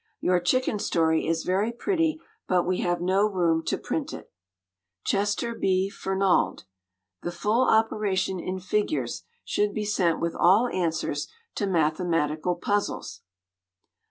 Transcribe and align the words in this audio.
Your 0.19 0.39
chicken 0.39 0.79
story 0.79 1.27
is 1.27 1.43
very 1.43 1.71
pretty, 1.71 2.19
but 2.47 2.65
we 2.65 2.79
have 2.79 3.01
no 3.01 3.27
room 3.29 3.63
to 3.65 3.77
print 3.77 4.13
it. 4.15 4.31
CHESTER 5.05 5.53
B. 5.53 5.91
FERNALD. 5.91 6.63
The 7.21 7.31
full 7.31 7.69
operation 7.69 8.39
in 8.39 8.59
figures 8.61 9.25
should 9.45 9.75
be 9.75 9.85
sent 9.85 10.19
with 10.19 10.35
all 10.35 10.67
answers 10.69 11.27
to 11.53 11.67
mathematical 11.67 12.55
puzzles. 12.55 13.21